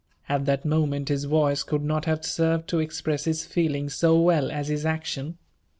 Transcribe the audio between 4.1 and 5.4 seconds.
well as bis action.